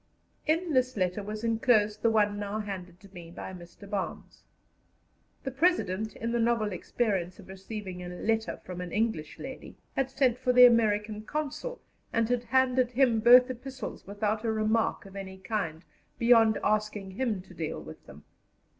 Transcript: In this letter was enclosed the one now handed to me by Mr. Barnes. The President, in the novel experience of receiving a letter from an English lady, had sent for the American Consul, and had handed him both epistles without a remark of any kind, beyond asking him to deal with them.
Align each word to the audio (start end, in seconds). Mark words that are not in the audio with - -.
In 0.47 0.73
this 0.73 0.97
letter 0.97 1.21
was 1.21 1.43
enclosed 1.43 2.01
the 2.01 2.09
one 2.09 2.39
now 2.39 2.57
handed 2.57 2.99
to 3.01 3.13
me 3.13 3.29
by 3.29 3.53
Mr. 3.53 3.87
Barnes. 3.87 4.41
The 5.43 5.51
President, 5.51 6.15
in 6.15 6.31
the 6.31 6.39
novel 6.39 6.71
experience 6.71 7.37
of 7.37 7.47
receiving 7.47 8.01
a 8.01 8.09
letter 8.09 8.59
from 8.65 8.81
an 8.81 8.91
English 8.91 9.37
lady, 9.37 9.75
had 9.95 10.09
sent 10.09 10.39
for 10.39 10.53
the 10.53 10.65
American 10.65 11.21
Consul, 11.21 11.83
and 12.11 12.27
had 12.29 12.45
handed 12.45 12.93
him 12.93 13.19
both 13.19 13.51
epistles 13.51 14.07
without 14.07 14.43
a 14.43 14.51
remark 14.51 15.05
of 15.05 15.15
any 15.15 15.37
kind, 15.37 15.85
beyond 16.17 16.57
asking 16.63 17.11
him 17.11 17.39
to 17.43 17.53
deal 17.53 17.79
with 17.79 18.07
them. 18.07 18.23